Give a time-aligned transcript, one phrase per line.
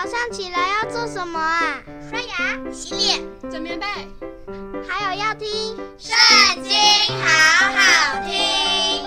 [0.00, 1.82] 早上起来要做什么啊？
[2.08, 3.84] 刷牙、洗脸、整棉被，
[4.86, 6.14] 还有要听《圣
[6.62, 6.70] 经》，
[7.20, 7.26] 好
[7.74, 9.04] 好听。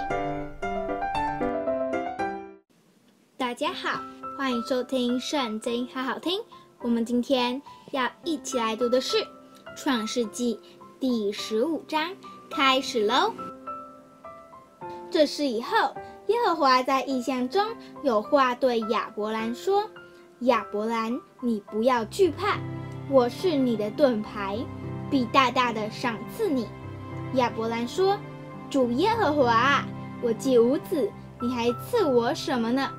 [3.38, 4.01] 大家好，
[4.38, 6.42] 欢迎收听《圣经》，好好听。
[6.81, 7.62] 我们今天
[7.92, 9.15] 要一起来读的是
[9.78, 10.55] 《创世纪》
[10.99, 12.12] 第十五章，
[12.49, 13.33] 开始喽。
[15.10, 15.96] 这事以后，
[16.27, 17.66] 耶和华在异象中
[18.03, 19.89] 有话对亚伯兰说。
[20.45, 22.57] 亚伯兰，你不要惧怕，
[23.11, 24.57] 我是你的盾牌，
[25.07, 26.67] 必大大的赏赐你。
[27.35, 28.17] 亚伯兰说
[28.67, 29.85] ：“主耶和华，
[30.19, 32.89] 我既无子，你还赐我什么呢？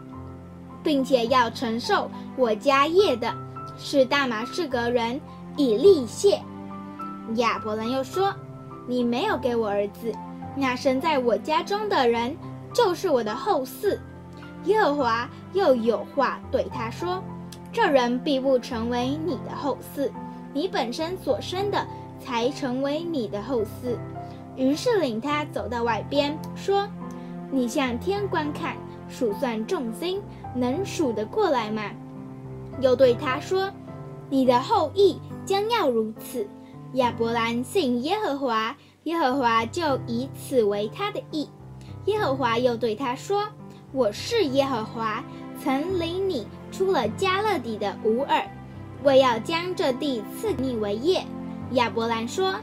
[0.84, 3.34] 并且要承受我家业的，
[3.76, 5.20] 是大马士革人
[5.56, 6.40] 以利谢。”
[7.34, 8.32] 亚伯兰又说
[8.86, 10.14] ：“你没有给我儿子，
[10.54, 12.36] 那生在我家中的人
[12.72, 13.98] 就是我的后嗣。”
[14.66, 17.20] 耶和华又有话对他说。
[17.72, 20.10] 这人必不成为你的后嗣，
[20.52, 21.86] 你本身所生的
[22.20, 23.96] 才成为你的后嗣。
[24.56, 26.86] 于是领他走到外边，说
[27.50, 28.76] ：“你向天观看，
[29.08, 30.20] 数算众星，
[30.54, 31.82] 能数得过来吗？”
[32.80, 33.70] 又对他说
[34.28, 36.46] ：“你的后裔将要如此。”
[36.94, 41.48] 亚伯兰信耶和华，耶和华就以此为他的义。
[42.04, 43.44] 耶和华又对他说
[43.92, 45.24] ：“我是耶和华。”
[45.62, 46.21] 曾领
[46.72, 48.42] 出了迦勒底的乌尔，
[49.04, 51.22] 为要将这地赐你为业。
[51.72, 52.56] 亚伯兰说：“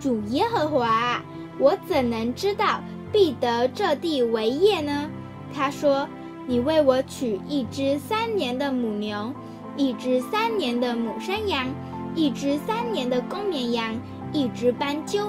[0.00, 1.22] 主耶和华，
[1.58, 2.80] 我怎能知道
[3.12, 5.08] 必得这地为业呢？”
[5.54, 6.08] 他说
[6.48, 9.32] ：“你为我取一只三年的母牛，
[9.76, 11.66] 一只三年的母山羊，
[12.14, 13.94] 一只三年的公绵羊，
[14.32, 15.28] 一只斑鸠，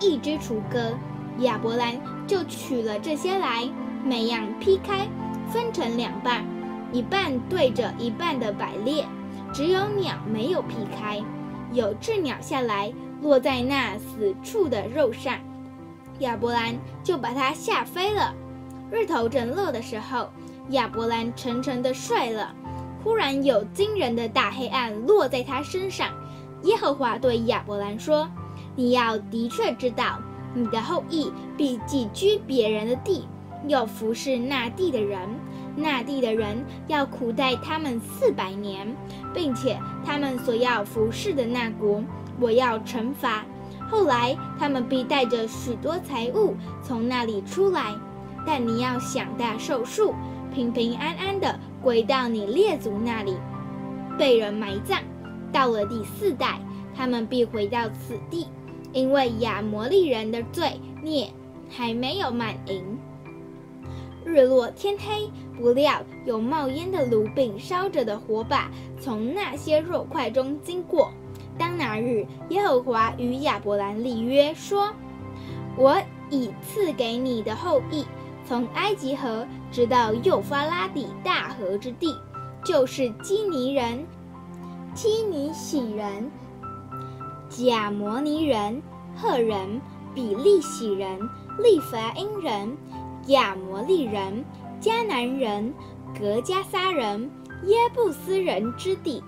[0.00, 0.92] 一只雏鸽。”
[1.40, 3.66] 亚伯兰就取了这些来，
[4.04, 5.08] 每样劈开。
[5.50, 6.42] 分成两半，
[6.92, 9.06] 一半对着一半的摆列，
[9.52, 11.22] 只有鸟没有劈开。
[11.72, 15.38] 有雉鸟下来，落在那死处的肉上，
[16.18, 18.34] 亚伯兰就把它吓飞了。
[18.90, 20.28] 日头正落的时候，
[20.68, 22.54] 亚伯兰沉沉的睡了。
[23.02, 26.10] 忽然有惊人的大黑暗落在他身上。
[26.64, 28.28] 耶和华对亚伯兰说
[28.76, 30.20] ：“你要的确知道，
[30.54, 33.26] 你的后裔必寄居别人的地。”
[33.66, 35.28] 又服侍那地的人，
[35.74, 38.94] 那地的人要苦待他们四百年，
[39.34, 42.02] 并且他们所要服侍的那国，
[42.40, 43.44] 我要惩罚。
[43.90, 47.94] 后来他们必带着许多财物从那里出来，
[48.46, 50.14] 但你要享大寿数，
[50.54, 53.36] 平平安安地归到你列祖那里，
[54.18, 54.98] 被人埋葬。
[55.52, 56.58] 到了第四代，
[56.94, 58.46] 他们必回到此地，
[58.92, 61.30] 因为亚摩利人的罪孽
[61.68, 62.98] 还没有满盈。
[64.24, 71.12] 日落天黑，不料有冒烟的炉并烧着的火把从那些肉块中经过。
[71.58, 74.92] 当那日，耶和华与亚伯兰立约说
[75.76, 76.00] ：“我
[76.30, 78.04] 已赐给你的后裔，
[78.46, 82.16] 从埃及河直到幼发拉底大河之地，
[82.64, 84.06] 就是基尼人、
[84.94, 86.30] 基尼洗人、
[87.48, 88.80] 贾摩尼人、
[89.14, 89.80] 赫人、
[90.14, 91.20] 比利洗人、
[91.62, 92.76] 利乏音人。”
[93.28, 94.44] 亚摩利人、
[94.80, 95.72] 迦南人、
[96.18, 97.30] 格迦撒人、
[97.64, 99.22] 耶布斯人之地。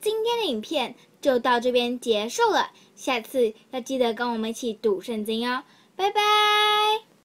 [0.00, 5.64] 今天的影片就到这边结束了，下次要记得跟我们一起读圣经哦，
[5.96, 7.15] 拜拜。